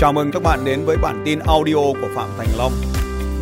Chào 0.00 0.12
mừng 0.12 0.30
các 0.32 0.42
bạn 0.42 0.64
đến 0.64 0.84
với 0.84 0.96
bản 1.02 1.22
tin 1.24 1.38
audio 1.38 1.74
của 1.74 2.08
Phạm 2.14 2.28
Thành 2.38 2.48
Long. 2.58 2.72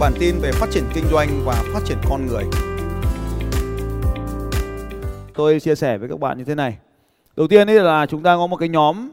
Bản 0.01 0.13
tin 0.21 0.35
về 0.43 0.53
phát 0.53 0.67
triển 0.71 0.85
kinh 0.95 1.05
doanh 1.11 1.29
và 1.45 1.65
phát 1.73 1.81
triển 1.85 1.99
con 2.09 2.27
người. 2.27 2.45
Tôi 5.35 5.61
chia 5.61 5.75
sẻ 5.75 5.99
với 5.99 6.09
các 6.09 6.21
bạn 6.21 6.39
như 6.39 6.45
thế 6.45 6.55
này. 6.55 6.79
Đầu 7.37 7.49
tiên 7.49 7.71
ấy 7.71 7.81
là 7.81 8.07
chúng 8.07 8.23
ta 8.23 8.37
có 8.37 8.47
một 8.47 8.57
cái 8.57 8.69
nhóm 8.69 9.11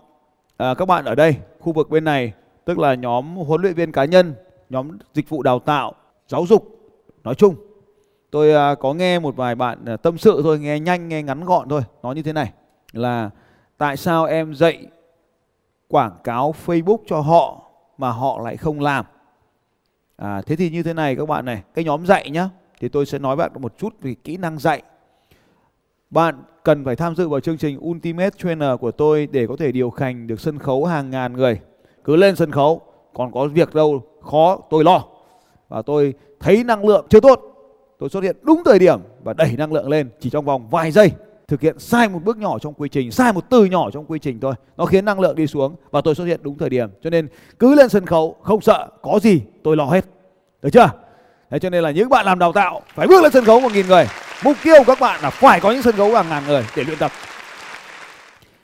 à, 0.58 0.74
các 0.74 0.86
bạn 0.86 1.06
ở 1.06 1.16
đây, 1.16 1.36
khu 1.60 1.74
vực 1.74 1.90
bên 1.90 2.04
này, 2.04 2.34
tức 2.66 2.80
là 2.80 2.96
nhóm 2.96 3.36
huấn 3.36 3.62
luyện 3.62 3.74
viên 3.74 3.92
cá 3.92 4.06
nhân, 4.06 4.34
nhóm 4.70 4.98
dịch 5.14 5.30
vụ 5.30 5.44
đào 5.44 5.60
tạo, 5.60 5.94
giáo 6.28 6.46
dục 6.46 6.80
nói 7.24 7.36
chung. 7.36 7.56
Tôi 8.32 8.54
à, 8.54 8.76
có 8.76 8.94
nghe 8.94 9.20
một 9.20 9.36
vài 9.36 9.56
bạn 9.56 9.86
à, 9.86 9.98
tâm 9.98 10.18
sự 10.18 10.42
thôi, 10.44 10.60
nghe 10.60 10.80
nhanh, 10.80 11.10
nghe 11.10 11.24
ngắn 11.24 11.46
gọn 11.46 11.70
thôi, 11.70 11.82
nói 12.04 12.16
như 12.16 12.24
thế 12.24 12.34
này 12.34 12.52
là 12.94 13.30
tại 13.78 13.98
sao 13.98 14.26
em 14.26 14.56
dạy 14.56 14.86
quảng 15.88 16.12
cáo 16.24 16.56
Facebook 16.66 16.98
cho 17.08 17.20
họ 17.20 17.62
mà 17.98 18.12
họ 18.12 18.42
lại 18.44 18.58
không 18.58 18.80
làm. 18.80 19.06
À, 20.16 20.42
thế 20.42 20.56
thì 20.56 20.70
như 20.70 20.84
thế 20.84 20.94
này 20.94 21.16
các 21.16 21.28
bạn 21.28 21.46
này, 21.46 21.62
cái 21.74 21.86
nhóm 21.86 22.06
dạy 22.06 22.30
nhá, 22.30 22.50
thì 22.80 22.90
tôi 22.90 23.06
sẽ 23.06 23.20
nói 23.20 23.36
bạn 23.36 23.52
một 23.60 23.78
chút 23.78 23.96
về 24.02 24.16
kỹ 24.24 24.38
năng 24.38 24.60
dạy. 24.60 24.82
Bạn 26.10 26.44
cần 26.64 26.86
phải 26.86 26.96
tham 26.96 27.16
dự 27.16 27.30
vào 27.30 27.40
chương 27.40 27.58
trình 27.58 27.80
Ultimate 27.88 28.30
Trainer 28.38 28.70
của 28.80 28.92
tôi 28.92 29.28
để 29.32 29.48
có 29.48 29.56
thể 29.60 29.72
điều 29.72 29.90
hành 29.98 30.28
được 30.28 30.40
sân 30.40 30.60
khấu 30.60 30.86
hàng 30.86 31.10
ngàn 31.10 31.34
người. 31.34 31.60
Cứ 32.04 32.16
lên 32.16 32.36
sân 32.36 32.52
khấu, 32.52 32.82
còn 33.14 33.32
có 33.32 33.48
việc 33.48 33.76
đâu 33.76 34.04
khó 34.22 34.58
tôi 34.70 34.84
lo. 34.84 35.04
Và 35.70 35.82
tôi 35.82 36.14
thấy 36.40 36.64
năng 36.64 36.86
lượng 36.86 37.06
chưa 37.10 37.20
tốt, 37.20 37.42
tôi 38.00 38.10
xuất 38.10 38.24
hiện 38.24 38.36
đúng 38.42 38.62
thời 38.66 38.80
điểm 38.80 39.00
và 39.24 39.34
đẩy 39.34 39.56
năng 39.58 39.74
lượng 39.74 39.90
lên 39.90 40.10
chỉ 40.20 40.30
trong 40.30 40.46
vòng 40.46 40.68
vài 40.70 40.92
giây 40.92 41.12
thực 41.48 41.62
hiện 41.62 41.80
sai 41.80 42.10
một 42.10 42.20
bước 42.24 42.38
nhỏ 42.38 42.60
trong 42.60 42.74
quy 42.74 42.90
trình, 42.90 43.12
sai 43.12 43.34
một 43.34 43.50
từ 43.50 43.66
nhỏ 43.66 43.92
trong 43.92 44.06
quy 44.06 44.20
trình 44.20 44.40
thôi. 44.40 44.54
Nó 44.78 44.86
khiến 44.86 45.06
năng 45.06 45.20
lượng 45.20 45.36
đi 45.36 45.48
xuống 45.48 45.76
và 45.92 46.02
tôi 46.02 46.16
xuất 46.16 46.26
hiện 46.26 46.40
đúng 46.44 46.58
thời 46.58 46.70
điểm. 46.70 46.90
Cho 47.02 47.10
nên 47.10 47.28
cứ 47.60 47.76
lên 47.76 47.90
sân 47.90 48.06
khấu, 48.06 48.36
không 48.42 48.62
sợ, 48.62 48.88
có 49.02 49.20
gì 49.22 49.42
tôi 49.64 49.78
lo 49.78 49.86
hết. 49.86 50.06
Được 50.62 50.70
chưa? 50.74 50.90
Thế 51.50 51.60
cho 51.60 51.70
nên 51.70 51.84
là 51.84 51.92
những 51.92 52.10
bạn 52.10 52.26
làm 52.26 52.40
đào 52.40 52.54
tạo 52.54 52.82
phải 52.88 53.08
bước 53.08 53.24
lên 53.24 53.32
sân 53.32 53.46
khấu 53.46 53.60
một 53.60 53.72
nghìn 53.74 53.88
người. 53.88 54.06
Mục 54.44 54.58
tiêu 54.64 54.76
của 54.78 54.84
các 54.88 55.00
bạn 55.00 55.22
là 55.24 55.30
phải 55.30 55.60
có 55.60 55.72
những 55.72 55.82
sân 55.82 55.96
khấu 55.96 56.14
hàng 56.14 56.30
ngàn 56.30 56.44
người 56.48 56.66
để 56.76 56.84
luyện 56.84 56.98
tập. 56.98 57.12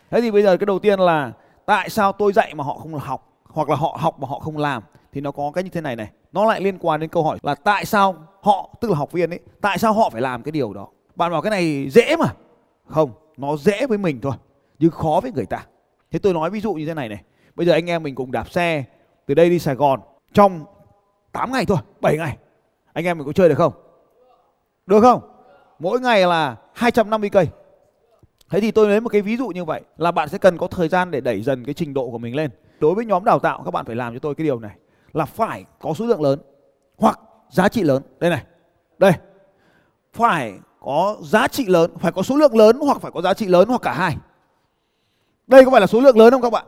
Thế 0.09 0.21
thì 0.21 0.31
bây 0.31 0.43
giờ 0.43 0.57
cái 0.57 0.65
đầu 0.65 0.79
tiên 0.79 0.99
là 0.99 1.31
tại 1.65 1.89
sao 1.89 2.11
tôi 2.11 2.33
dạy 2.33 2.53
mà 2.55 2.63
họ 2.63 2.73
không 2.73 2.93
học, 2.93 3.27
hoặc 3.49 3.69
là 3.69 3.75
họ 3.75 3.97
học 3.99 4.19
mà 4.19 4.27
họ 4.27 4.39
không 4.39 4.57
làm, 4.57 4.83
thì 5.13 5.21
nó 5.21 5.31
có 5.31 5.51
cái 5.53 5.63
như 5.63 5.69
thế 5.69 5.81
này 5.81 5.95
này. 5.95 6.09
Nó 6.31 6.45
lại 6.45 6.61
liên 6.61 6.77
quan 6.79 6.99
đến 6.99 7.09
câu 7.09 7.23
hỏi 7.23 7.37
là 7.43 7.55
tại 7.55 7.85
sao 7.85 8.15
họ, 8.41 8.69
tức 8.81 8.91
là 8.91 8.97
học 8.97 9.11
viên 9.11 9.29
ấy, 9.29 9.39
tại 9.61 9.77
sao 9.77 9.93
họ 9.93 10.09
phải 10.09 10.21
làm 10.21 10.43
cái 10.43 10.51
điều 10.51 10.73
đó? 10.73 10.87
Bạn 11.15 11.31
bảo 11.31 11.41
cái 11.41 11.51
này 11.51 11.89
dễ 11.89 12.15
mà 12.15 12.25
không, 12.91 13.11
nó 13.37 13.57
dễ 13.57 13.87
với 13.87 13.97
mình 13.97 14.21
thôi, 14.21 14.33
nhưng 14.79 14.91
khó 14.91 15.19
với 15.23 15.31
người 15.31 15.45
ta. 15.45 15.65
Thế 16.11 16.19
tôi 16.19 16.33
nói 16.33 16.49
ví 16.49 16.61
dụ 16.61 16.73
như 16.73 16.85
thế 16.85 16.93
này 16.93 17.09
này. 17.09 17.23
Bây 17.55 17.65
giờ 17.65 17.73
anh 17.73 17.89
em 17.89 18.03
mình 18.03 18.15
cùng 18.15 18.31
đạp 18.31 18.51
xe 18.51 18.83
từ 19.25 19.33
đây 19.33 19.49
đi 19.49 19.59
Sài 19.59 19.75
Gòn 19.75 19.99
trong 20.33 20.65
8 21.31 21.51
ngày 21.51 21.65
thôi, 21.65 21.77
7 22.01 22.17
ngày. 22.17 22.37
Anh 22.93 23.05
em 23.05 23.17
mình 23.17 23.27
có 23.27 23.33
chơi 23.33 23.49
được 23.49 23.55
không? 23.55 23.73
Được 24.85 25.01
không? 25.01 25.21
Mỗi 25.79 25.99
ngày 25.99 26.27
là 26.27 26.55
250 26.73 27.29
cây. 27.29 27.47
Thế 28.49 28.61
thì 28.61 28.71
tôi 28.71 28.89
lấy 28.89 29.01
một 29.01 29.09
cái 29.09 29.21
ví 29.21 29.37
dụ 29.37 29.47
như 29.47 29.65
vậy 29.65 29.81
là 29.97 30.11
bạn 30.11 30.29
sẽ 30.29 30.37
cần 30.37 30.57
có 30.57 30.67
thời 30.67 30.87
gian 30.87 31.11
để 31.11 31.21
đẩy 31.21 31.41
dần 31.41 31.65
cái 31.65 31.73
trình 31.73 31.93
độ 31.93 32.09
của 32.09 32.17
mình 32.17 32.35
lên. 32.35 32.51
Đối 32.79 32.95
với 32.95 33.05
nhóm 33.05 33.25
đào 33.25 33.39
tạo 33.39 33.61
các 33.65 33.71
bạn 33.71 33.85
phải 33.85 33.95
làm 33.95 34.13
cho 34.13 34.19
tôi 34.19 34.35
cái 34.35 34.45
điều 34.45 34.59
này 34.59 34.75
là 35.13 35.25
phải 35.25 35.65
có 35.79 35.93
số 35.93 36.05
lượng 36.05 36.21
lớn 36.21 36.39
hoặc 36.97 37.19
giá 37.49 37.69
trị 37.69 37.83
lớn. 37.83 38.03
Đây 38.19 38.29
này. 38.29 38.43
Đây. 38.97 39.11
Phải 40.13 40.53
có 40.85 41.17
giá 41.21 41.47
trị 41.47 41.65
lớn, 41.65 41.91
phải 41.99 42.11
có 42.11 42.23
số 42.23 42.35
lượng 42.35 42.57
lớn 42.57 42.77
hoặc 42.81 43.01
phải 43.01 43.11
có 43.11 43.21
giá 43.21 43.33
trị 43.33 43.47
lớn 43.47 43.67
hoặc 43.67 43.81
cả 43.81 43.93
hai. 43.93 44.17
Đây 45.47 45.65
có 45.65 45.71
phải 45.71 45.81
là 45.81 45.87
số 45.87 46.01
lượng 46.01 46.17
lớn 46.17 46.31
không 46.31 46.41
các 46.41 46.49
bạn? 46.49 46.65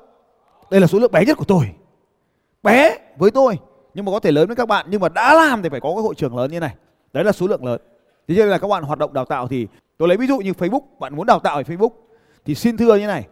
Đây 0.71 0.81
là 0.81 0.87
số 0.87 0.99
lượng 0.99 1.11
bé 1.11 1.25
nhất 1.25 1.37
của 1.37 1.45
tôi. 1.45 1.71
Bé 2.63 2.97
với 3.17 3.31
tôi 3.31 3.59
nhưng 3.93 4.05
mà 4.05 4.11
có 4.11 4.19
thể 4.19 4.31
lớn 4.31 4.47
với 4.47 4.55
các 4.55 4.67
bạn 4.67 4.85
nhưng 4.89 5.01
mà 5.01 5.09
đã 5.09 5.33
làm 5.33 5.63
thì 5.63 5.69
phải 5.69 5.79
có 5.79 5.89
cái 5.89 6.03
hội 6.03 6.15
trường 6.15 6.37
lớn 6.37 6.51
như 6.51 6.59
này. 6.59 6.75
Đấy 7.13 7.23
là 7.23 7.31
số 7.31 7.47
lượng 7.47 7.65
lớn. 7.65 7.81
Thế 8.27 8.35
nên 8.35 8.47
là 8.47 8.57
các 8.57 8.67
bạn 8.67 8.83
hoạt 8.83 8.99
động 8.99 9.13
đào 9.13 9.25
tạo 9.25 9.47
thì 9.47 9.67
tôi 9.97 10.07
lấy 10.07 10.17
ví 10.17 10.27
dụ 10.27 10.37
như 10.37 10.51
Facebook, 10.51 10.81
bạn 10.99 11.15
muốn 11.15 11.25
đào 11.25 11.39
tạo 11.39 11.57
về 11.57 11.75
Facebook 11.75 11.91
thì 12.45 12.55
xin 12.55 12.77
thưa 12.77 12.95
như 12.95 13.07
này. 13.07 13.27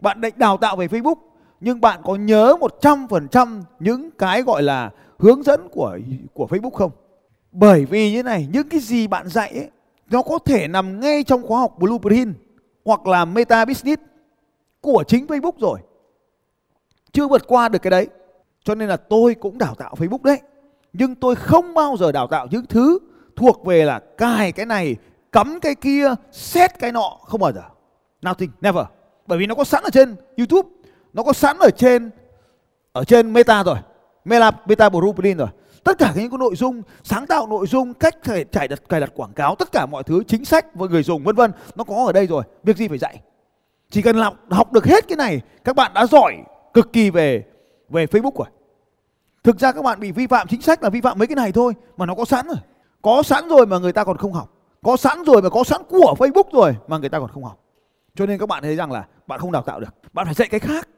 Bạn 0.00 0.20
định 0.20 0.34
đào 0.36 0.56
tạo 0.56 0.76
về 0.76 0.86
Facebook 0.86 1.16
nhưng 1.60 1.80
bạn 1.80 2.00
có 2.04 2.14
nhớ 2.14 2.56
100% 2.80 3.62
những 3.80 4.10
cái 4.10 4.42
gọi 4.42 4.62
là 4.62 4.90
hướng 5.18 5.42
dẫn 5.42 5.68
của 5.68 5.98
của 6.34 6.46
Facebook 6.46 6.70
không? 6.70 6.90
Bởi 7.52 7.84
vì 7.84 8.12
như 8.12 8.22
này, 8.22 8.48
những 8.52 8.68
cái 8.68 8.80
gì 8.80 9.06
bạn 9.06 9.28
dạy 9.28 9.50
ấy 9.50 9.70
nó 10.10 10.22
có 10.22 10.38
thể 10.38 10.68
nằm 10.68 11.00
ngay 11.00 11.22
trong 11.22 11.46
khóa 11.46 11.60
học 11.60 11.78
Blueprint 11.78 12.34
hoặc 12.84 13.06
là 13.06 13.24
Meta 13.24 13.64
Business 13.64 14.02
của 14.80 15.04
chính 15.08 15.26
Facebook 15.26 15.58
rồi. 15.58 15.80
Chưa 17.12 17.28
vượt 17.28 17.46
qua 17.46 17.68
được 17.68 17.78
cái 17.82 17.90
đấy. 17.90 18.08
Cho 18.64 18.74
nên 18.74 18.88
là 18.88 18.96
tôi 18.96 19.34
cũng 19.34 19.58
đào 19.58 19.74
tạo 19.74 19.94
Facebook 19.94 20.22
đấy. 20.22 20.40
Nhưng 20.92 21.14
tôi 21.14 21.34
không 21.34 21.74
bao 21.74 21.96
giờ 21.96 22.12
đào 22.12 22.26
tạo 22.26 22.46
những 22.50 22.66
thứ 22.66 22.98
thuộc 23.36 23.64
về 23.64 23.84
là 23.84 23.98
cài 23.98 24.52
cái 24.52 24.66
này, 24.66 24.96
cắm 25.32 25.60
cái 25.60 25.74
kia, 25.74 26.14
xét 26.32 26.78
cái 26.78 26.92
nọ. 26.92 27.18
Không 27.22 27.40
bao 27.40 27.52
giờ. 27.52 27.62
Nothing, 28.26 28.50
never. 28.60 28.84
Bởi 29.26 29.38
vì 29.38 29.46
nó 29.46 29.54
có 29.54 29.64
sẵn 29.64 29.82
ở 29.82 29.90
trên 29.90 30.16
YouTube. 30.36 30.68
Nó 31.12 31.22
có 31.22 31.32
sẵn 31.32 31.58
ở 31.58 31.70
trên 31.70 32.10
ở 32.92 33.04
trên 33.04 33.32
Meta 33.32 33.64
rồi. 33.64 33.76
Meta, 34.24 34.50
Meta 34.66 34.88
Blueprint 34.88 35.38
rồi 35.38 35.48
tất 35.86 35.98
cả 35.98 36.12
những 36.16 36.30
cái 36.30 36.38
nội 36.38 36.56
dung, 36.56 36.82
sáng 37.02 37.26
tạo 37.26 37.46
nội 37.46 37.66
dung, 37.66 37.94
cách 37.94 38.14
cài 38.52 38.68
đặt 38.68 38.88
cài 38.88 39.00
đặt 39.00 39.12
quảng 39.14 39.32
cáo, 39.32 39.54
tất 39.54 39.72
cả 39.72 39.86
mọi 39.86 40.02
thứ, 40.02 40.22
chính 40.28 40.44
sách 40.44 40.74
với 40.74 40.88
người 40.88 41.02
dùng, 41.02 41.24
vân 41.24 41.36
vân, 41.36 41.52
nó 41.76 41.84
có 41.84 42.04
ở 42.06 42.12
đây 42.12 42.26
rồi. 42.26 42.42
Việc 42.62 42.76
gì 42.76 42.88
phải 42.88 42.98
dạy? 42.98 43.20
Chỉ 43.90 44.02
cần 44.02 44.16
học 44.16 44.34
học 44.50 44.72
được 44.72 44.84
hết 44.84 45.08
cái 45.08 45.16
này, 45.16 45.40
các 45.64 45.76
bạn 45.76 45.94
đã 45.94 46.06
giỏi 46.06 46.36
cực 46.74 46.92
kỳ 46.92 47.10
về 47.10 47.44
về 47.88 48.06
Facebook 48.06 48.36
rồi. 48.38 48.46
Thực 49.44 49.58
ra 49.58 49.72
các 49.72 49.82
bạn 49.82 50.00
bị 50.00 50.12
vi 50.12 50.26
phạm 50.26 50.48
chính 50.48 50.62
sách 50.62 50.82
là 50.82 50.90
vi 50.90 51.00
phạm 51.00 51.18
mấy 51.18 51.26
cái 51.26 51.36
này 51.36 51.52
thôi, 51.52 51.72
mà 51.96 52.06
nó 52.06 52.14
có 52.14 52.24
sẵn 52.24 52.46
rồi. 52.46 52.56
Có 53.02 53.22
sẵn 53.22 53.48
rồi 53.48 53.66
mà 53.66 53.78
người 53.78 53.92
ta 53.92 54.04
còn 54.04 54.16
không 54.16 54.32
học. 54.32 54.52
Có 54.82 54.96
sẵn 54.96 55.24
rồi 55.24 55.42
mà 55.42 55.48
có 55.48 55.64
sẵn 55.64 55.82
của 55.88 56.14
Facebook 56.18 56.50
rồi 56.52 56.76
mà 56.88 56.98
người 56.98 57.08
ta 57.08 57.18
còn 57.18 57.28
không 57.28 57.44
học. 57.44 57.60
Cho 58.14 58.26
nên 58.26 58.38
các 58.38 58.48
bạn 58.48 58.62
thấy 58.62 58.76
rằng 58.76 58.92
là 58.92 59.06
bạn 59.26 59.40
không 59.40 59.52
đào 59.52 59.62
tạo 59.62 59.80
được, 59.80 59.94
bạn 60.12 60.26
phải 60.26 60.34
dạy 60.34 60.48
cái 60.48 60.60
khác 60.60 60.88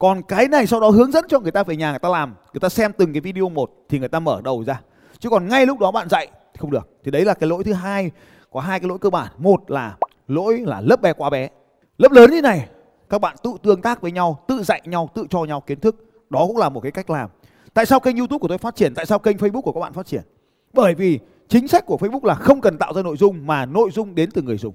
còn 0.00 0.22
cái 0.22 0.48
này 0.48 0.66
sau 0.66 0.80
đó 0.80 0.90
hướng 0.90 1.12
dẫn 1.12 1.24
cho 1.28 1.40
người 1.40 1.52
ta 1.52 1.62
về 1.62 1.76
nhà 1.76 1.90
người 1.90 1.98
ta 1.98 2.08
làm, 2.08 2.34
người 2.52 2.60
ta 2.60 2.68
xem 2.68 2.92
từng 2.98 3.12
cái 3.12 3.20
video 3.20 3.48
một 3.48 3.70
thì 3.88 3.98
người 3.98 4.08
ta 4.08 4.20
mở 4.20 4.40
đầu 4.44 4.64
ra. 4.64 4.80
Chứ 5.18 5.30
còn 5.30 5.48
ngay 5.48 5.66
lúc 5.66 5.78
đó 5.78 5.90
bạn 5.90 6.08
dạy 6.08 6.26
thì 6.26 6.58
không 6.58 6.70
được. 6.70 6.88
Thì 7.04 7.10
đấy 7.10 7.24
là 7.24 7.34
cái 7.34 7.48
lỗi 7.48 7.64
thứ 7.64 7.72
hai, 7.72 8.10
có 8.52 8.60
hai 8.60 8.80
cái 8.80 8.88
lỗi 8.88 8.98
cơ 8.98 9.10
bản. 9.10 9.32
Một 9.38 9.70
là 9.70 9.96
lỗi 10.28 10.58
là 10.58 10.80
lớp 10.80 11.02
bé 11.02 11.12
quá 11.12 11.30
bé. 11.30 11.48
Lớp 11.98 12.12
lớn 12.12 12.30
như 12.30 12.42
này, 12.42 12.68
các 13.10 13.20
bạn 13.20 13.36
tự 13.42 13.52
tương 13.62 13.82
tác 13.82 14.02
với 14.02 14.12
nhau, 14.12 14.44
tự 14.48 14.62
dạy 14.62 14.82
nhau, 14.84 15.10
tự 15.14 15.26
cho 15.30 15.44
nhau 15.44 15.60
kiến 15.60 15.80
thức. 15.80 15.96
Đó 16.30 16.44
cũng 16.46 16.56
là 16.56 16.68
một 16.68 16.80
cái 16.80 16.92
cách 16.92 17.10
làm. 17.10 17.30
Tại 17.74 17.86
sao 17.86 18.00
kênh 18.00 18.16
youtube 18.16 18.38
của 18.38 18.48
tôi 18.48 18.58
phát 18.58 18.76
triển? 18.76 18.94
Tại 18.94 19.06
sao 19.06 19.18
kênh 19.18 19.36
facebook 19.36 19.62
của 19.62 19.72
các 19.72 19.80
bạn 19.80 19.92
phát 19.92 20.06
triển? 20.06 20.22
Bởi 20.72 20.94
vì 20.94 21.18
chính 21.48 21.68
sách 21.68 21.86
của 21.86 21.96
facebook 21.96 22.24
là 22.24 22.34
không 22.34 22.60
cần 22.60 22.78
tạo 22.78 22.92
ra 22.94 23.02
nội 23.02 23.16
dung 23.16 23.46
mà 23.46 23.66
nội 23.66 23.90
dung 23.90 24.14
đến 24.14 24.30
từ 24.30 24.42
người 24.42 24.58
dùng 24.58 24.74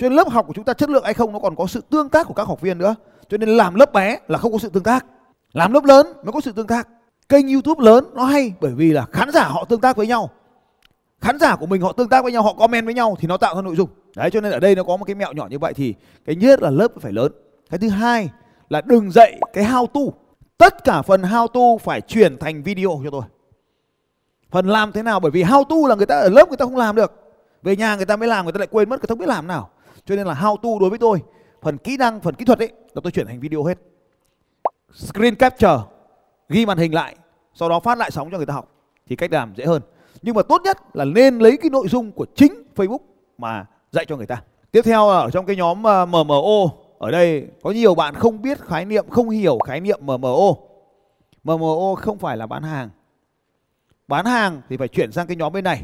cho 0.00 0.08
nên 0.08 0.16
lớp 0.16 0.28
học 0.28 0.46
của 0.46 0.52
chúng 0.52 0.64
ta 0.64 0.74
chất 0.74 0.90
lượng 0.90 1.04
hay 1.04 1.14
không 1.14 1.32
nó 1.32 1.38
còn 1.38 1.56
có 1.56 1.66
sự 1.66 1.80
tương 1.90 2.08
tác 2.08 2.26
của 2.26 2.34
các 2.34 2.46
học 2.46 2.60
viên 2.60 2.78
nữa. 2.78 2.94
Cho 3.28 3.36
nên 3.36 3.48
làm 3.48 3.74
lớp 3.74 3.92
bé 3.92 4.18
là 4.28 4.38
không 4.38 4.52
có 4.52 4.58
sự 4.58 4.68
tương 4.68 4.82
tác. 4.82 5.06
Làm 5.52 5.72
lớp 5.72 5.84
lớn 5.84 6.06
mới 6.24 6.32
có 6.32 6.40
sự 6.40 6.52
tương 6.52 6.66
tác. 6.66 6.88
Kênh 7.28 7.48
youtube 7.52 7.84
lớn 7.84 8.04
nó 8.14 8.24
hay 8.24 8.52
bởi 8.60 8.72
vì 8.72 8.92
là 8.92 9.06
khán 9.12 9.30
giả 9.30 9.44
họ 9.44 9.64
tương 9.64 9.80
tác 9.80 9.96
với 9.96 10.06
nhau. 10.06 10.30
Khán 11.20 11.38
giả 11.38 11.56
của 11.56 11.66
mình 11.66 11.82
họ 11.82 11.92
tương 11.92 12.08
tác 12.08 12.22
với 12.22 12.32
nhau, 12.32 12.42
họ 12.42 12.52
comment 12.52 12.84
với 12.84 12.94
nhau 12.94 13.16
thì 13.20 13.28
nó 13.28 13.36
tạo 13.36 13.54
ra 13.54 13.62
nội 13.62 13.76
dung. 13.76 13.88
Đấy, 14.16 14.30
cho 14.30 14.40
nên 14.40 14.52
ở 14.52 14.60
đây 14.60 14.74
nó 14.74 14.82
có 14.82 14.96
một 14.96 15.04
cái 15.04 15.14
mẹo 15.14 15.32
nhỏ 15.32 15.46
như 15.50 15.58
vậy 15.58 15.74
thì 15.74 15.94
cái 16.24 16.36
nhất 16.36 16.62
là 16.62 16.70
lớp 16.70 16.88
phải 17.00 17.12
lớn. 17.12 17.32
Cái 17.70 17.78
thứ 17.78 17.88
hai 17.88 18.30
là 18.68 18.80
đừng 18.80 19.10
dạy 19.10 19.40
cái 19.52 19.64
how 19.64 19.86
to. 19.86 20.00
Tất 20.58 20.84
cả 20.84 21.02
phần 21.02 21.22
how 21.22 21.46
to 21.46 21.84
phải 21.84 22.00
chuyển 22.00 22.38
thành 22.38 22.62
video 22.62 23.00
cho 23.04 23.10
tôi. 23.10 23.22
Phần 24.50 24.68
làm 24.68 24.92
thế 24.92 25.02
nào? 25.02 25.20
Bởi 25.20 25.30
vì 25.30 25.44
how 25.44 25.64
to 25.64 25.88
là 25.88 25.94
người 25.94 26.06
ta 26.06 26.18
ở 26.18 26.28
lớp 26.28 26.48
người 26.48 26.56
ta 26.56 26.64
không 26.64 26.76
làm 26.76 26.96
được. 26.96 27.12
Về 27.62 27.76
nhà 27.76 27.96
người 27.96 28.06
ta 28.06 28.16
mới 28.16 28.28
làm, 28.28 28.44
người 28.44 28.52
ta 28.52 28.58
lại 28.58 28.68
quên 28.70 28.88
mất, 28.88 29.00
người 29.00 29.06
ta 29.06 29.12
không 29.12 29.18
biết 29.18 29.28
làm 29.28 29.46
nào 29.46 29.70
cho 30.10 30.16
nên 30.16 30.26
là 30.26 30.34
how 30.34 30.56
to 30.56 30.68
đối 30.80 30.90
với 30.90 30.98
tôi. 30.98 31.22
Phần 31.62 31.78
kỹ 31.78 31.96
năng, 31.96 32.20
phần 32.20 32.34
kỹ 32.34 32.44
thuật 32.44 32.58
ấy, 32.58 32.72
là 32.94 33.00
tôi 33.04 33.12
chuyển 33.12 33.26
thành 33.26 33.40
video 33.40 33.64
hết. 33.64 33.78
Screen 34.94 35.34
capture, 35.34 35.78
ghi 36.48 36.66
màn 36.66 36.78
hình 36.78 36.94
lại, 36.94 37.16
sau 37.54 37.68
đó 37.68 37.80
phát 37.80 37.98
lại 37.98 38.10
sóng 38.10 38.28
cho 38.30 38.36
người 38.36 38.46
ta 38.46 38.54
học, 38.54 38.72
thì 39.06 39.16
cách 39.16 39.32
làm 39.32 39.54
dễ 39.56 39.64
hơn. 39.64 39.82
Nhưng 40.22 40.34
mà 40.34 40.42
tốt 40.42 40.62
nhất 40.64 40.78
là 40.92 41.04
nên 41.04 41.38
lấy 41.38 41.56
cái 41.56 41.70
nội 41.70 41.88
dung 41.88 42.12
của 42.12 42.26
chính 42.34 42.62
Facebook 42.76 42.98
mà 43.38 43.66
dạy 43.90 44.04
cho 44.04 44.16
người 44.16 44.26
ta. 44.26 44.42
Tiếp 44.72 44.82
theo 44.84 45.08
ở 45.08 45.30
trong 45.30 45.46
cái 45.46 45.56
nhóm 45.56 45.82
ờ, 45.82 46.06
MMO 46.06 46.70
ở 46.98 47.10
đây 47.10 47.46
có 47.62 47.70
nhiều 47.70 47.94
bạn 47.94 48.14
không 48.14 48.42
biết 48.42 48.60
khái 48.60 48.84
niệm, 48.84 49.06
không 49.10 49.30
hiểu 49.30 49.58
khái 49.58 49.80
niệm 49.80 49.98
MMO 50.02 50.54
MMO 51.44 51.94
không 51.94 52.18
phải 52.18 52.36
là 52.36 52.46
bán 52.46 52.62
hàng. 52.62 52.88
Bán 54.08 54.26
hàng 54.26 54.62
thì 54.68 54.76
phải 54.76 54.88
chuyển 54.88 55.12
sang 55.12 55.26
cái 55.26 55.36
nhóm 55.36 55.52
bên 55.52 55.64
này, 55.64 55.82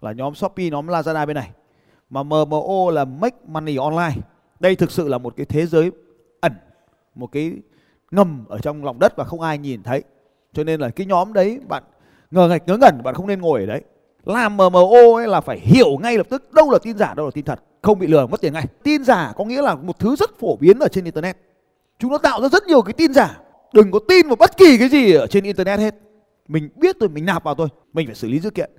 là 0.00 0.12
nhóm 0.12 0.34
Shopee, 0.34 0.70
nhóm 0.70 0.86
Lazada 0.86 1.26
bên 1.26 1.34
này 1.34 1.50
mà 2.10 2.22
MMO 2.22 2.90
là 2.90 3.04
make 3.04 3.36
money 3.46 3.76
online. 3.76 4.14
Đây 4.60 4.76
thực 4.76 4.90
sự 4.90 5.08
là 5.08 5.18
một 5.18 5.36
cái 5.36 5.46
thế 5.46 5.66
giới 5.66 5.90
ẩn, 6.40 6.52
một 7.14 7.32
cái 7.32 7.52
ngầm 8.10 8.44
ở 8.48 8.58
trong 8.58 8.84
lòng 8.84 8.98
đất 8.98 9.16
và 9.16 9.24
không 9.24 9.40
ai 9.40 9.58
nhìn 9.58 9.82
thấy. 9.82 10.02
Cho 10.52 10.64
nên 10.64 10.80
là 10.80 10.90
cái 10.90 11.06
nhóm 11.06 11.32
đấy, 11.32 11.60
bạn 11.68 11.82
ngờ 12.30 12.48
ngạch, 12.48 12.62
ngớ 12.66 12.76
ngẩn, 12.76 13.02
bạn 13.04 13.14
không 13.14 13.26
nên 13.26 13.40
ngồi 13.40 13.60
ở 13.60 13.66
đấy. 13.66 13.82
Làm 14.24 14.56
MMO 14.56 15.16
ấy 15.16 15.28
là 15.28 15.40
phải 15.40 15.58
hiểu 15.58 15.98
ngay 16.02 16.16
lập 16.16 16.26
tức 16.30 16.52
đâu 16.52 16.70
là 16.70 16.78
tin 16.82 16.98
giả, 16.98 17.14
đâu 17.14 17.26
là 17.26 17.30
tin 17.34 17.44
thật. 17.44 17.62
Không 17.82 17.98
bị 17.98 18.06
lừa, 18.06 18.26
mất 18.26 18.40
tiền 18.40 18.52
ngay. 18.52 18.66
Tin 18.82 19.04
giả 19.04 19.32
có 19.36 19.44
nghĩa 19.44 19.62
là 19.62 19.74
một 19.74 19.98
thứ 19.98 20.16
rất 20.16 20.38
phổ 20.38 20.56
biến 20.56 20.78
ở 20.78 20.88
trên 20.88 21.04
internet. 21.04 21.36
Chúng 21.98 22.10
nó 22.10 22.18
tạo 22.18 22.42
ra 22.42 22.48
rất 22.48 22.66
nhiều 22.66 22.82
cái 22.82 22.92
tin 22.92 23.12
giả. 23.12 23.40
Đừng 23.72 23.90
có 23.90 23.98
tin 24.08 24.26
vào 24.26 24.36
bất 24.36 24.56
kỳ 24.56 24.78
cái 24.78 24.88
gì 24.88 25.12
ở 25.12 25.26
trên 25.26 25.44
internet 25.44 25.78
hết. 25.78 25.94
Mình 26.48 26.68
biết 26.76 26.96
rồi, 27.00 27.08
mình 27.08 27.24
nạp 27.24 27.44
vào 27.44 27.54
thôi. 27.54 27.68
Mình 27.92 28.06
phải 28.06 28.14
xử 28.14 28.28
lý 28.28 28.40
dữ 28.40 28.50
kiện 28.50 28.70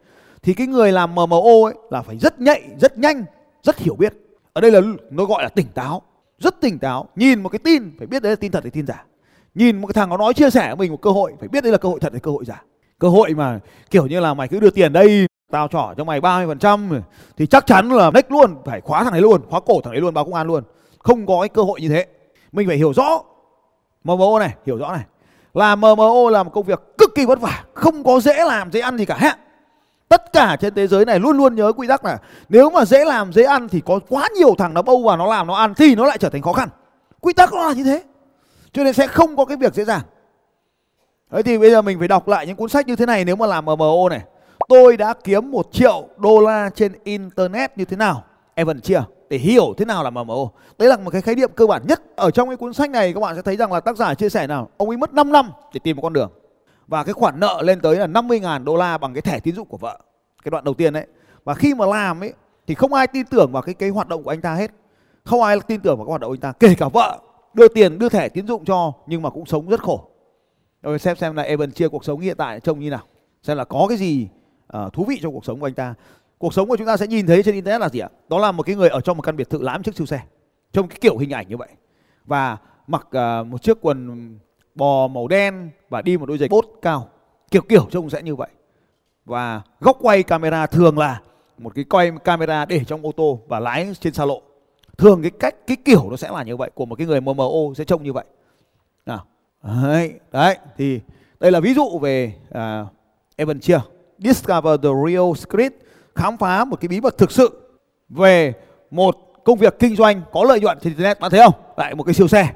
thì 0.44 0.54
cái 0.54 0.68
người 0.68 0.92
làm 0.92 1.16
MMO 1.16 1.66
ấy 1.66 1.74
là 1.90 2.02
phải 2.02 2.18
rất 2.18 2.40
nhạy, 2.40 2.62
rất 2.80 2.98
nhanh, 2.98 3.26
rất 3.64 3.78
hiểu 3.78 3.96
biết. 3.96 4.14
Ở 4.54 4.62
đây 4.62 4.72
là 4.72 4.82
nó 5.10 5.26
gọi 5.26 5.44
là 5.44 5.50
tỉnh 5.50 5.68
táo. 5.68 6.02
Rất 6.40 6.62
tỉnh 6.62 6.80
táo. 6.80 7.08
Nhìn 7.16 7.44
một 7.44 7.50
cái 7.50 7.60
tin, 7.60 7.96
phải 7.98 8.08
biết 8.08 8.24
đấy 8.24 8.32
là 8.32 8.36
tin 8.36 8.52
thật 8.52 8.64
hay 8.64 8.72
tin 8.72 8.88
giả. 8.88 9.06
Nhìn 9.56 9.82
một 9.82 9.88
cái 9.88 9.94
thằng 9.94 10.10
nó 10.10 10.18
nói 10.18 10.34
chia 10.34 10.50
sẻ 10.50 10.68
với 10.68 10.76
mình 10.76 10.92
một 10.92 11.02
cơ 11.02 11.10
hội, 11.10 11.34
phải 11.40 11.48
biết 11.48 11.64
đây 11.64 11.72
là 11.72 11.78
cơ 11.78 11.90
hội 11.90 12.00
thật 12.00 12.12
hay 12.12 12.20
cơ 12.20 12.32
hội 12.32 12.46
giả. 12.46 12.64
Cơ 13.00 13.08
hội 13.08 13.34
mà 13.34 13.60
kiểu 13.90 14.08
như 14.08 14.20
là 14.20 14.34
mày 14.34 14.48
cứ 14.48 14.60
đưa 14.60 14.70
tiền 14.70 14.94
đây, 14.94 15.28
tao 15.52 15.68
trỏ 15.68 15.94
cho 15.98 16.04
mày 16.04 16.22
30% 16.22 17.02
thì 17.38 17.46
chắc 17.46 17.66
chắn 17.66 17.90
là 17.90 18.12
next 18.12 18.32
luôn, 18.32 18.56
phải 18.66 18.82
khóa 18.82 19.04
thằng 19.04 19.14
ấy 19.14 19.22
luôn, 19.22 19.42
khóa 19.50 19.60
cổ 19.60 19.82
thằng 19.82 19.94
ấy 19.94 20.02
luôn 20.02 20.14
báo 20.14 20.26
công 20.26 20.34
an 20.34 20.48
luôn. 20.48 20.64
Không 21.00 21.26
có 21.26 21.42
cái 21.42 21.50
cơ 21.50 21.62
hội 21.62 21.82
như 21.82 21.90
thế. 21.90 22.06
Mình 22.52 22.68
phải 22.68 22.78
hiểu 22.78 22.94
rõ. 22.94 23.22
MMO 24.04 24.40
này, 24.40 24.56
hiểu 24.66 24.78
rõ 24.78 24.92
này. 24.92 25.04
Là 25.54 25.76
MMO 25.76 26.30
là 26.30 26.44
một 26.44 26.52
công 26.54 26.66
việc 26.66 26.82
cực 26.98 27.16
kỳ 27.16 27.26
vất 27.26 27.42
vả, 27.42 27.64
không 27.74 28.04
có 28.04 28.20
dễ 28.20 28.46
làm, 28.46 28.72
dễ 28.72 28.80
ăn 28.80 28.98
gì 28.98 29.06
cả. 29.06 29.18
Hết 29.18 29.38
tất 30.12 30.34
cả 30.34 30.58
trên 30.60 30.74
thế 30.74 30.88
giới 30.88 31.06
này 31.06 31.20
luôn 31.20 31.38
luôn 31.38 31.56
nhớ 31.56 31.72
quy 31.72 31.88
tắc 31.88 32.06
là 32.06 32.18
nếu 32.50 32.70
mà 32.70 32.86
dễ 32.86 33.06
làm, 33.06 33.34
dễ 33.34 33.44
ăn 33.44 33.70
thì 33.70 33.82
có 33.86 34.00
quá 34.10 34.28
nhiều 34.36 34.56
thằng 34.58 34.74
nó 34.74 34.82
bâu 34.82 35.04
vào 35.04 35.18
nó 35.18 35.28
làm, 35.28 35.48
nó 35.48 35.54
ăn 35.54 35.74
thì 35.74 35.96
nó 35.96 36.06
lại 36.06 36.18
trở 36.18 36.30
thành 36.30 36.42
khó 36.42 36.54
khăn. 36.54 36.70
Quy 37.22 37.34
tắc 37.34 37.54
nó 37.54 37.68
là 37.68 37.74
như 37.74 37.84
thế. 37.84 38.04
Cho 38.74 38.84
nên 38.84 38.94
sẽ 38.94 39.08
không 39.08 39.36
có 39.36 39.46
cái 39.46 39.58
việc 39.58 39.74
dễ 39.74 39.86
dàng. 39.86 40.02
Đấy 41.32 41.44
thì 41.44 41.58
bây 41.58 41.72
giờ 41.72 41.82
mình 41.82 42.00
phải 42.00 42.08
đọc 42.08 42.28
lại 42.28 42.48
những 42.48 42.56
cuốn 42.56 42.70
sách 42.70 42.88
như 42.88 42.96
thế 42.96 43.06
này 43.06 43.26
nếu 43.26 43.36
mà 43.36 43.46
làm 43.46 43.66
MMO 43.66 44.10
này. 44.10 44.22
Tôi 44.70 44.98
đã 44.98 45.14
kiếm 45.24 45.52
một 45.52 45.68
triệu 45.72 46.08
đô 46.18 46.40
la 46.40 46.70
trên 46.76 46.94
internet 47.04 47.78
như 47.78 47.86
thế 47.86 47.98
nào? 47.98 48.24
Evan 48.56 48.82
chia, 48.82 49.02
để 49.30 49.38
hiểu 49.38 49.74
thế 49.78 49.86
nào 49.86 50.04
là 50.04 50.10
MMO 50.10 50.52
đấy 50.78 50.90
là 50.90 50.98
một 50.98 51.10
cái 51.10 51.22
khái 51.22 51.36
niệm 51.36 51.52
cơ 51.56 51.68
bản 51.68 51.82
nhất. 51.88 52.02
Ở 52.16 52.32
trong 52.32 52.50
cái 52.50 52.58
cuốn 52.58 52.74
sách 52.74 52.90
này, 52.90 53.14
các 53.14 53.20
bạn 53.20 53.36
sẽ 53.36 53.42
thấy 53.42 53.56
rằng 53.58 53.72
là 53.72 53.80
tác 53.80 53.98
giả 53.98 54.14
chia 54.14 54.30
sẻ 54.30 54.48
nào? 54.48 54.70
Ông 54.78 54.90
ấy 54.90 54.98
mất 54.98 55.14
5 55.14 55.32
năm 55.32 55.52
để 55.74 55.80
tìm 55.84 55.96
một 55.96 56.02
con 56.02 56.14
đường 56.14 56.32
và 56.92 57.04
cái 57.04 57.14
khoản 57.14 57.40
nợ 57.40 57.62
lên 57.64 57.82
tới 57.82 57.96
là 57.96 58.08
50.000 58.08 58.64
đô 58.64 58.76
la 58.76 58.98
bằng 58.98 59.14
cái 59.14 59.22
thẻ 59.22 59.40
tín 59.40 59.56
dụng 59.56 59.68
của 59.68 59.78
vợ. 59.78 60.00
Cái 60.44 60.50
đoạn 60.50 60.64
đầu 60.64 60.74
tiên 60.74 60.94
đấy 60.94 61.08
và 61.44 61.54
khi 61.54 61.76
mà 61.76 61.86
làm 61.86 62.24
ấy 62.24 62.34
thì 62.68 62.76
không 62.76 62.94
ai 62.94 63.08
tin 63.08 63.26
tưởng 63.26 63.52
vào 63.52 63.62
cái 63.62 63.76
cái 63.76 63.90
hoạt 63.90 64.08
động 64.08 64.24
của 64.24 64.30
anh 64.30 64.42
ta 64.42 64.54
hết. 64.54 64.72
Không 65.24 65.42
ai 65.44 65.60
tin 65.68 65.82
tưởng 65.82 65.98
vào 65.98 66.06
cái 66.06 66.10
hoạt 66.10 66.22
động 66.22 66.30
của 66.30 66.34
anh 66.34 66.40
ta 66.40 66.54
kể 66.60 66.76
cả 66.78 66.88
vợ. 66.88 67.20
Đưa 67.54 67.68
tiền 67.68 68.00
đưa 68.00 68.10
thẻ 68.10 68.30
tín 68.30 68.48
dụng 68.48 68.66
cho 68.66 68.94
nhưng 69.08 69.22
mà 69.22 69.30
cũng 69.30 69.46
sống 69.46 69.70
rất 69.70 69.84
khổ. 69.84 70.08
Rồi 70.82 71.00
xem 71.00 71.16
xem 71.16 71.36
là 71.36 71.44
Evan 71.44 71.72
chia 71.72 71.88
cuộc 71.88 72.06
sống 72.06 72.20
hiện 72.20 72.38
tại 72.38 72.60
trông 72.60 72.80
như 72.80 72.90
nào. 72.90 73.04
Xem 73.44 73.58
là 73.58 73.64
có 73.64 73.86
cái 73.90 73.98
gì 73.98 74.28
uh, 74.78 74.94
thú 74.94 75.06
vị 75.06 75.20
trong 75.22 75.34
cuộc 75.34 75.46
sống 75.46 75.60
của 75.60 75.68
anh 75.68 75.74
ta. 75.74 75.94
Cuộc 76.38 76.54
sống 76.54 76.70
của 76.70 76.78
chúng 76.78 76.88
ta 76.88 76.98
sẽ 76.98 77.08
nhìn 77.08 77.28
thấy 77.28 77.44
trên 77.44 77.56
internet 77.56 77.82
là 77.82 77.90
gì 77.90 78.00
ạ? 78.00 78.10
Đó 78.30 78.40
là 78.40 78.52
một 78.52 78.64
cái 78.64 78.76
người 78.76 78.90
ở 78.90 79.02
trong 79.02 79.18
một 79.18 79.24
căn 79.24 79.36
biệt 79.36 79.50
thự 79.50 79.62
lãm 79.62 79.84
chiếc 79.84 79.96
siêu 79.96 80.06
xe. 80.06 80.22
Trong 80.72 80.88
cái 80.88 80.98
kiểu 81.02 81.18
hình 81.18 81.30
ảnh 81.30 81.48
như 81.50 81.58
vậy. 81.58 81.70
Và 82.26 82.58
mặc 82.88 83.08
uh, 83.08 83.48
một 83.48 83.62
chiếc 83.62 83.78
quần 83.82 84.10
bò 84.76 85.08
màu 85.08 85.28
đen 85.28 85.70
và 85.90 86.02
đi 86.02 86.18
một 86.18 86.26
đôi 86.26 86.38
giày 86.38 86.50
bốt 86.50 86.66
cao. 86.82 87.08
Kiểu 87.52 87.62
kiểu 87.62 87.88
trông 87.92 88.10
sẽ 88.10 88.22
như 88.22 88.36
vậy. 88.36 88.50
Và 89.26 89.62
góc 89.80 89.98
quay 90.02 90.24
camera 90.24 90.66
thường 90.66 90.98
là 90.98 91.22
một 91.58 91.72
cái 91.76 91.84
quay 91.84 92.12
camera 92.24 92.66
để 92.66 92.84
trong 92.84 93.06
ô 93.06 93.12
tô 93.12 93.40
và 93.48 93.60
lái 93.60 93.94
trên 94.00 94.14
xa 94.14 94.26
lộ. 94.26 94.42
Thường 94.98 95.22
cái 95.22 95.32
cách 95.32 95.56
cái 95.68 95.78
kiểu 95.86 96.10
nó 96.10 96.18
sẽ 96.18 96.32
là 96.32 96.44
như 96.44 96.58
vậy 96.58 96.72
của 96.74 96.86
một 96.86 96.96
cái 96.96 97.08
người 97.08 97.22
MMO 97.22 97.74
sẽ 97.76 97.84
trông 97.84 98.04
như 98.04 98.14
vậy. 98.14 98.26
Nào 99.06 99.26
đấy, 99.64 100.14
đấy 100.32 100.58
thì 100.78 101.00
đây 101.40 101.52
là 101.52 101.60
ví 101.60 101.74
dụ 101.74 102.00
về 102.00 102.34
uh, 102.50 102.88
Evan 103.36 103.60
Chia. 103.60 103.80
Discover 104.18 104.82
the 104.84 104.90
real 105.06 105.34
secret 105.36 105.74
khám 106.16 106.38
phá 106.38 106.66
một 106.66 106.82
cái 106.82 106.88
bí 106.88 107.02
mật 107.02 107.18
thực 107.18 107.32
sự 107.32 107.62
về 108.10 108.54
một 108.92 109.16
công 109.44 109.58
việc 109.58 109.80
kinh 109.80 109.96
doanh 109.96 110.22
có 110.32 110.44
lợi 110.44 110.60
nhuận 110.60 110.78
trên 110.82 110.94
internet. 110.94 111.20
Bạn 111.20 111.32
thấy 111.32 111.40
không? 111.44 111.54
Lại 111.78 111.96
một 111.96 112.04
cái 112.04 112.14
siêu 112.14 112.28
xe. 112.28 112.50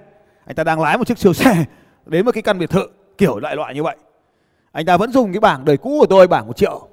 Anh 0.46 0.56
ta 0.56 0.64
đang 0.64 0.82
lái 0.82 0.98
một 0.98 1.08
chiếc 1.08 1.18
siêu 1.18 1.34
xe 1.34 1.66
đến 2.06 2.26
một 2.26 2.32
cái 2.32 2.44
căn 2.44 2.60
biệt 2.60 2.70
thự 2.70 2.88
kiểu 3.18 3.40
loại 3.40 3.56
loại 3.56 3.76
như 3.76 3.84
vậy. 3.84 3.96
Anh 4.72 4.86
ta 4.86 4.98
vẫn 4.98 5.12
dùng 5.12 5.34
cái 5.34 5.40
bảng 5.40 5.66
đời 5.66 5.78
cũ 5.78 5.98
của 6.00 6.06
tôi 6.06 6.28
bảng 6.28 6.48
một 6.48 6.58
triệu. 6.58 6.88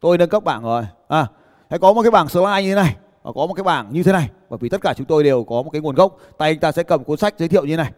Tôi 0.00 0.18
nâng 0.18 0.28
cấp 0.28 0.44
bảng 0.44 0.62
rồi. 0.62 0.86
À 1.08 1.26
hay 1.70 1.78
có 1.78 1.92
một 1.92 2.02
cái 2.02 2.10
bảng 2.10 2.28
slide 2.28 2.62
như 2.62 2.68
thế 2.68 2.74
này 2.74 2.96
và 3.22 3.32
có 3.34 3.46
một 3.46 3.54
cái 3.54 3.64
bảng 3.64 3.92
như 3.92 4.02
thế 4.02 4.12
này 4.12 4.28
bởi 4.50 4.58
vì 4.62 4.68
tất 4.68 4.80
cả 4.80 4.94
chúng 4.96 5.06
tôi 5.06 5.24
đều 5.24 5.44
có 5.44 5.62
một 5.62 5.70
cái 5.70 5.82
nguồn 5.82 5.94
gốc 5.94 6.16
tay 6.38 6.50
anh 6.50 6.58
ta 6.58 6.72
sẽ 6.72 6.82
cầm 6.82 7.04
cuốn 7.04 7.18
sách 7.18 7.34
giới 7.38 7.48
thiệu 7.48 7.64
như 7.64 7.72
thế 7.72 7.76
này. 7.76 7.92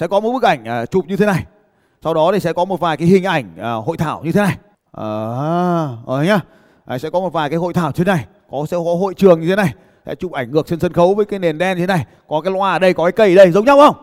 Sẽ 0.00 0.06
có 0.06 0.20
một 0.20 0.32
bức 0.32 0.42
ảnh 0.42 0.64
à, 0.64 0.86
chụp 0.86 1.04
như 1.06 1.16
thế 1.16 1.26
này. 1.26 1.44
Sau 2.04 2.14
đó 2.14 2.32
thì 2.32 2.40
sẽ 2.40 2.52
có 2.52 2.64
một 2.64 2.80
vài 2.80 2.96
cái 2.96 3.08
hình 3.08 3.24
ảnh 3.24 3.56
à, 3.60 3.72
hội 3.72 3.96
thảo 3.96 4.22
như 4.24 4.32
thế 4.32 4.40
này. 4.40 4.56
À, 4.92 5.06
ờ 6.06 6.24
nhá. 6.24 6.40
À, 6.84 6.98
sẽ 6.98 7.10
có 7.10 7.20
một 7.20 7.32
vài 7.32 7.50
cái 7.50 7.58
hội 7.58 7.74
thảo 7.74 7.86
như 7.86 8.04
thế 8.04 8.12
này. 8.12 8.26
Có 8.50 8.66
sẽ 8.70 8.76
có 8.76 8.94
hội 8.94 9.14
trường 9.14 9.40
như 9.40 9.48
thế 9.48 9.56
này. 9.56 9.74
Sẽ 10.06 10.14
chụp 10.14 10.32
ảnh 10.32 10.50
ngược 10.50 10.66
trên 10.66 10.80
sân 10.80 10.92
khấu 10.92 11.14
với 11.14 11.24
cái 11.24 11.38
nền 11.38 11.58
đen 11.58 11.76
như 11.76 11.82
thế 11.82 11.86
này. 11.86 12.06
Có 12.28 12.40
cái 12.40 12.52
loa 12.52 12.72
ở 12.72 12.78
đây 12.78 12.94
có 12.94 13.04
cái 13.04 13.12
cây 13.12 13.30
ở 13.30 13.36
đây 13.36 13.50
giống 13.50 13.64
nhau 13.64 13.78
không? 13.86 13.96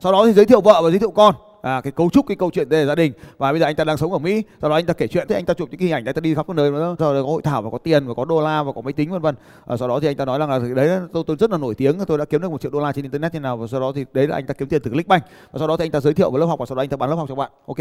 Sau 0.00 0.12
đó 0.12 0.26
thì 0.26 0.32
giới 0.32 0.44
thiệu 0.44 0.60
vợ 0.60 0.82
và 0.82 0.90
giới 0.90 0.98
thiệu 0.98 1.10
con 1.10 1.34
à, 1.64 1.80
cái 1.80 1.92
cấu 1.92 2.10
trúc 2.10 2.26
cái 2.26 2.36
câu 2.36 2.50
chuyện 2.50 2.68
về 2.68 2.86
gia 2.86 2.94
đình 2.94 3.12
và 3.38 3.52
bây 3.52 3.60
giờ 3.60 3.66
anh 3.66 3.76
ta 3.76 3.84
đang 3.84 3.96
sống 3.96 4.12
ở 4.12 4.18
Mỹ 4.18 4.42
sau 4.60 4.70
đó 4.70 4.76
anh 4.76 4.86
ta 4.86 4.94
kể 4.94 5.06
chuyện 5.06 5.28
thế 5.28 5.34
anh 5.34 5.44
ta 5.44 5.54
chụp 5.54 5.68
những 5.70 5.78
cái 5.78 5.86
hình 5.86 5.94
ảnh 5.94 6.04
anh 6.04 6.14
ta 6.14 6.20
đi 6.20 6.34
khắp 6.34 6.46
các 6.48 6.56
nơi 6.56 6.70
nữa 6.70 6.96
sau 6.98 7.14
đó 7.14 7.22
có 7.22 7.28
hội 7.28 7.42
thảo 7.42 7.62
và 7.62 7.70
có 7.70 7.78
tiền 7.78 8.06
và 8.06 8.14
có 8.14 8.24
đô 8.24 8.40
la 8.40 8.62
và 8.62 8.72
có 8.72 8.80
máy 8.80 8.92
tính 8.92 9.10
vân 9.10 9.22
vân 9.22 9.34
à, 9.66 9.76
sau 9.76 9.88
đó 9.88 10.00
thì 10.00 10.08
anh 10.08 10.16
ta 10.16 10.24
nói 10.24 10.38
rằng 10.38 10.50
là 10.50 10.74
đấy 10.74 11.00
tôi, 11.12 11.24
tôi 11.26 11.36
rất 11.40 11.50
là 11.50 11.58
nổi 11.58 11.74
tiếng 11.74 11.98
tôi 12.06 12.18
đã 12.18 12.24
kiếm 12.24 12.42
được 12.42 12.50
một 12.50 12.60
triệu 12.60 12.70
đô 12.70 12.80
la 12.80 12.92
trên 12.92 13.02
internet 13.02 13.34
như 13.34 13.40
nào 13.40 13.56
và 13.56 13.66
sau 13.66 13.80
đó 13.80 13.92
thì 13.94 14.04
đấy 14.12 14.26
là 14.28 14.36
anh 14.36 14.46
ta 14.46 14.54
kiếm 14.54 14.68
tiền 14.68 14.80
từ 14.84 14.90
Clickbank 14.90 15.22
và 15.52 15.58
sau 15.58 15.68
đó 15.68 15.76
thì 15.76 15.84
anh 15.84 15.90
ta 15.90 16.00
giới 16.00 16.14
thiệu 16.14 16.30
với 16.30 16.40
lớp 16.40 16.46
học 16.46 16.58
và 16.58 16.66
sau 16.66 16.76
đó 16.76 16.82
anh 16.82 16.88
ta 16.88 16.96
bán 16.96 17.10
lớp 17.10 17.16
học 17.16 17.28
cho 17.28 17.34
bạn 17.34 17.50
ok 17.66 17.78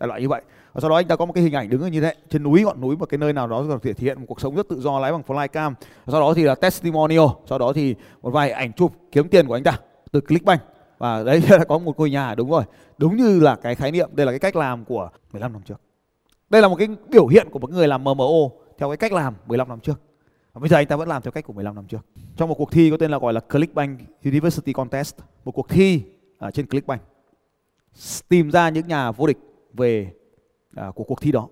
đại 0.00 0.08
loại 0.08 0.20
như 0.20 0.28
vậy 0.28 0.42
và 0.72 0.80
sau 0.80 0.90
đó 0.90 0.96
anh 0.96 1.06
ta 1.06 1.16
có 1.16 1.24
một 1.24 1.32
cái 1.32 1.44
hình 1.44 1.52
ảnh 1.52 1.70
đứng 1.70 1.90
như 1.90 2.00
thế 2.00 2.14
trên 2.30 2.42
núi 2.42 2.62
ngọn 2.62 2.80
núi 2.80 2.96
một 2.96 3.06
cái 3.06 3.18
nơi 3.18 3.32
nào 3.32 3.46
đó 3.46 3.64
thể 3.82 3.92
hiện 3.98 4.20
một 4.20 4.26
cuộc 4.28 4.40
sống 4.40 4.54
rất 4.54 4.68
tự 4.68 4.80
do 4.80 4.98
lái 4.98 5.12
bằng 5.12 5.22
flycam 5.26 5.74
sau 6.06 6.20
đó 6.20 6.34
thì 6.34 6.42
là 6.42 6.54
testimonial 6.54 7.26
sau 7.48 7.58
đó 7.58 7.72
thì 7.72 7.94
một 8.22 8.30
vài 8.30 8.50
ảnh 8.50 8.72
chụp 8.72 8.92
kiếm 9.12 9.28
tiền 9.28 9.46
của 9.46 9.54
anh 9.54 9.62
ta 9.62 9.78
từ 10.12 10.20
Clickbank 10.20 10.60
và 11.02 11.22
đấy 11.22 11.42
là 11.48 11.64
có 11.68 11.78
một 11.78 11.98
ngôi 11.98 12.10
nhà 12.10 12.34
đúng 12.34 12.50
rồi. 12.50 12.62
Đúng 12.98 13.16
như 13.16 13.40
là 13.40 13.56
cái 13.56 13.74
khái 13.74 13.92
niệm 13.92 14.10
đây 14.12 14.26
là 14.26 14.32
cái 14.32 14.38
cách 14.38 14.56
làm 14.56 14.84
của 14.84 15.10
15 15.32 15.52
năm 15.52 15.62
trước. 15.64 15.80
Đây 16.50 16.62
là 16.62 16.68
một 16.68 16.76
cái 16.76 16.88
biểu 17.08 17.26
hiện 17.26 17.48
của 17.50 17.58
một 17.58 17.70
người 17.70 17.88
làm 17.88 18.04
MMO 18.04 18.50
theo 18.78 18.88
cái 18.88 18.96
cách 18.96 19.12
làm 19.12 19.34
15 19.46 19.68
năm 19.68 19.80
trước. 19.80 20.00
Và 20.52 20.58
bây 20.58 20.68
giờ 20.68 20.76
anh 20.76 20.86
ta 20.86 20.96
vẫn 20.96 21.08
làm 21.08 21.22
theo 21.22 21.32
cách 21.32 21.44
của 21.46 21.52
15 21.52 21.74
năm 21.74 21.84
trước. 21.88 22.06
Trong 22.36 22.48
một 22.48 22.54
cuộc 22.58 22.72
thi 22.72 22.90
có 22.90 22.96
tên 22.96 23.10
là 23.10 23.18
gọi 23.18 23.32
là 23.32 23.40
Clickbank 23.40 24.00
University 24.24 24.72
Contest 24.72 25.16
một 25.44 25.52
cuộc 25.52 25.68
thi 25.68 26.02
ở 26.38 26.50
trên 26.50 26.66
Clickbank 26.66 27.02
tìm 28.28 28.50
ra 28.50 28.68
những 28.68 28.88
nhà 28.88 29.12
vô 29.12 29.26
địch 29.26 29.38
về 29.72 30.12
à, 30.76 30.90
của 30.94 31.04
cuộc 31.04 31.20
thi 31.20 31.32
đó. 31.32 31.48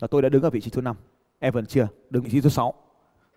Và 0.00 0.08
tôi 0.08 0.22
đã 0.22 0.28
đứng 0.28 0.42
ở 0.42 0.50
vị 0.50 0.60
trí 0.60 0.70
thứ 0.70 0.80
năm 0.80 0.96
Evan 1.38 1.66
chưa 1.66 1.88
đứng 2.10 2.22
vị 2.22 2.30
trí 2.30 2.40
thứ 2.40 2.48
sáu. 2.48 2.74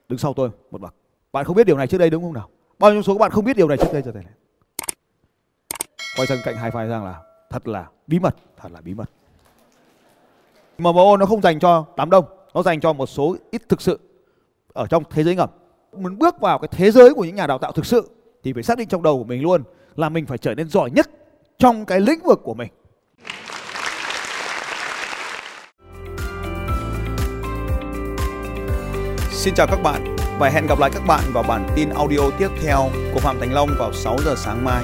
Đứng 0.10 0.20
sau 0.20 0.34
tôi 0.34 0.50
một 0.72 0.81
bậc. 0.81 0.96
Bạn 1.31 1.46
không 1.46 1.56
biết 1.56 1.68
điều 1.68 1.78
này 1.78 1.88
trước 1.88 1.98
đây 1.98 2.10
đúng 2.10 2.24
không 2.24 2.34
nào? 2.34 2.50
Bao 2.80 2.94
nhiêu 2.94 3.02
số 3.02 3.14
các 3.14 3.20
bạn 3.20 3.31
không 3.31 3.46
biết 3.46 3.58
điều 3.58 3.68
này 3.68 3.78
trước 3.78 3.94
đây 3.94 4.02
giờ 4.02 4.12
này 4.12 4.24
quay 6.17 6.27
sang 6.27 6.38
cạnh 6.43 6.55
hai 6.55 6.72
file 6.72 6.89
rằng 6.89 7.05
là 7.05 7.22
thật 7.50 7.67
là 7.67 7.86
bí 8.08 8.20
mật, 8.20 8.36
thật 8.58 8.72
là 8.72 8.82
bí 8.82 8.93
mật. 8.93 9.10
MMO 10.77 11.17
nó 11.17 11.25
không 11.25 11.41
dành 11.41 11.60
cho 11.60 11.86
đám 11.98 12.10
đông, 12.10 12.25
nó 12.53 12.63
dành 12.63 12.79
cho 12.79 12.93
một 12.93 13.05
số 13.05 13.36
ít 13.51 13.62
thực 13.70 13.82
sự 13.82 14.00
ở 14.74 14.88
trong 14.88 15.03
thế 15.10 15.24
giới 15.24 15.36
ngầm. 15.36 15.50
Muốn 15.98 16.17
bước 16.17 16.39
vào 16.39 16.60
cái 16.60 16.67
thế 16.72 16.91
giới 16.91 17.13
của 17.13 17.25
những 17.25 17.36
nhà 17.36 17.48
đào 17.48 17.58
tạo 17.58 17.72
thực 17.72 17.86
sự 17.86 18.10
thì 18.43 18.53
phải 18.53 18.63
xác 18.63 18.77
định 18.77 18.88
trong 18.88 19.03
đầu 19.03 19.17
của 19.17 19.24
mình 19.24 19.41
luôn 19.41 19.63
là 19.96 20.10
mình 20.10 20.25
phải 20.25 20.38
trở 20.38 20.55
nên 20.55 20.70
giỏi 20.70 20.91
nhất 20.91 21.10
trong 21.58 21.86
cái 21.86 22.00
lĩnh 22.00 22.20
vực 22.24 22.39
của 22.43 22.53
mình. 22.53 22.72
Xin 29.32 29.53
chào 29.53 29.67
các 29.67 29.79
bạn 29.84 30.15
và 30.39 30.50
hẹn 30.50 30.67
gặp 30.67 30.79
lại 30.79 30.89
các 30.93 31.03
bạn 31.08 31.24
vào 31.34 31.43
bản 31.43 31.67
tin 31.75 31.89
audio 31.89 32.29
tiếp 32.39 32.50
theo 32.63 32.89
của 33.13 33.20
Phạm 33.20 33.39
Thành 33.39 33.53
Long 33.53 33.70
vào 33.79 33.93
6 33.93 34.17
giờ 34.25 34.36
sáng 34.38 34.65
mai. 34.65 34.84